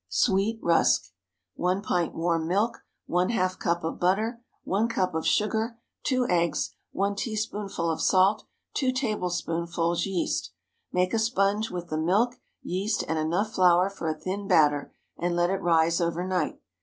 SWEET 0.09 0.59
RUSK. 0.63 1.03
✠ 1.03 1.11
1 1.57 1.83
pint 1.83 2.15
warm 2.15 2.47
milk. 2.47 2.79
½ 3.07 3.59
cup 3.59 3.83
of 3.83 3.99
butter. 3.99 4.41
1 4.63 4.87
cup 4.89 5.13
of 5.13 5.27
sugar. 5.27 5.77
2 6.05 6.27
eggs. 6.27 6.73
1 6.91 7.13
teaspoonful 7.15 7.87
of 7.87 8.01
salt. 8.01 8.45
2 8.73 8.91
tablespoonfuls 8.93 10.07
yeast. 10.07 10.53
Make 10.91 11.13
a 11.13 11.19
sponge 11.19 11.69
with 11.69 11.89
the 11.89 11.99
milk, 11.99 12.33
yeast, 12.63 13.03
and 13.07 13.19
enough 13.19 13.51
flour 13.53 13.91
for 13.91 14.07
a 14.09 14.15
thin 14.19 14.47
batter, 14.47 14.91
and 15.19 15.35
let 15.35 15.51
it 15.51 15.61
rise 15.61 16.01
over 16.01 16.25
night. 16.27 16.59